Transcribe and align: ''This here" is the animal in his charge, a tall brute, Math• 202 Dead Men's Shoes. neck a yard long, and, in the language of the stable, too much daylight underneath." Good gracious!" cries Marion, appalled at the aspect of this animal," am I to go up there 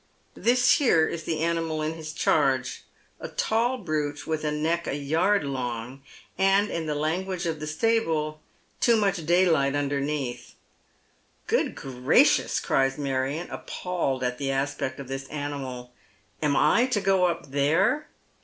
''This 0.35 0.77
here" 0.77 1.07
is 1.07 1.25
the 1.25 1.41
animal 1.41 1.83
in 1.83 1.93
his 1.93 2.11
charge, 2.11 2.85
a 3.19 3.27
tall 3.27 3.77
brute, 3.77 4.15
Math• 4.25 4.39
202 4.41 4.41
Dead 4.41 4.51
Men's 4.51 4.63
Shoes. 4.63 4.63
neck 4.63 4.87
a 4.87 4.95
yard 4.97 5.43
long, 5.43 6.03
and, 6.39 6.71
in 6.71 6.87
the 6.87 6.95
language 6.95 7.45
of 7.45 7.59
the 7.59 7.67
stable, 7.67 8.41
too 8.79 8.95
much 8.97 9.23
daylight 9.27 9.75
underneath." 9.75 10.55
Good 11.45 11.75
gracious!" 11.75 12.59
cries 12.59 12.97
Marion, 12.97 13.47
appalled 13.51 14.23
at 14.23 14.39
the 14.39 14.49
aspect 14.49 14.99
of 14.99 15.07
this 15.07 15.27
animal," 15.27 15.93
am 16.41 16.55
I 16.55 16.87
to 16.87 16.99
go 16.99 17.25
up 17.25 17.51
there 17.51 18.07